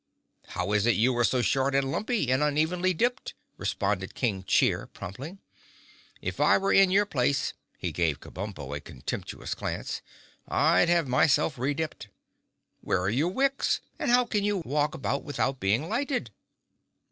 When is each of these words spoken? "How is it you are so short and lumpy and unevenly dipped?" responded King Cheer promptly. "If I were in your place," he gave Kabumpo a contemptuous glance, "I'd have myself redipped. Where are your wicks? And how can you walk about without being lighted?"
"How 0.47 0.73
is 0.73 0.87
it 0.87 0.95
you 0.95 1.15
are 1.19 1.23
so 1.23 1.43
short 1.43 1.75
and 1.75 1.91
lumpy 1.91 2.31
and 2.31 2.41
unevenly 2.41 2.91
dipped?" 2.91 3.35
responded 3.57 4.15
King 4.15 4.43
Cheer 4.47 4.87
promptly. 4.87 5.37
"If 6.23 6.39
I 6.39 6.57
were 6.57 6.73
in 6.73 6.89
your 6.89 7.05
place," 7.05 7.53
he 7.77 7.91
gave 7.91 8.19
Kabumpo 8.19 8.75
a 8.75 8.79
contemptuous 8.79 9.53
glance, 9.53 10.01
"I'd 10.47 10.89
have 10.89 11.07
myself 11.07 11.55
redipped. 11.59 12.07
Where 12.79 12.99
are 13.01 13.11
your 13.11 13.29
wicks? 13.31 13.79
And 13.99 14.09
how 14.09 14.25
can 14.25 14.43
you 14.43 14.63
walk 14.65 14.95
about 14.95 15.23
without 15.23 15.59
being 15.59 15.87
lighted?" 15.87 16.31